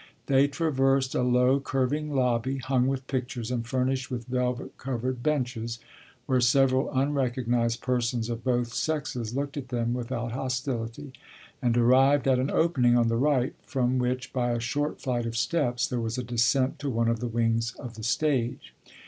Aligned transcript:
They 0.25 0.47
traversed 0.47 1.13
a 1.13 1.21
low, 1.21 1.59
curving 1.59 2.15
lobby, 2.15 2.57
hung 2.57 2.87
with 2.87 3.05
pictures 3.05 3.51
and 3.51 3.67
furnished 3.67 4.09
with 4.09 4.25
velvet 4.25 4.75
covered 4.79 5.21
benches 5.21 5.77
where 6.25 6.41
several 6.41 6.91
unrecognised 6.91 7.83
persons 7.83 8.27
of 8.27 8.43
both 8.43 8.73
sexes 8.73 9.35
looked 9.35 9.57
at 9.57 9.67
them 9.67 9.93
without 9.93 10.31
hostility, 10.31 11.13
and 11.61 11.77
arrived 11.77 12.27
at 12.27 12.39
an 12.39 12.49
opening, 12.49 12.97
on 12.97 13.09
the 13.09 13.15
right, 13.15 13.53
from 13.67 13.99
which, 13.99 14.33
by 14.33 14.53
a 14.53 14.59
short 14.59 14.99
flight 14.99 15.27
of 15.27 15.37
steps, 15.37 15.85
there 15.87 15.99
was 16.01 16.17
a 16.17 16.23
descent 16.23 16.79
to 16.79 16.89
one 16.89 17.07
of 17.07 17.19
the 17.19 17.27
wings 17.27 17.75
of 17.77 17.93
the 17.93 18.01
stage. 18.03 18.73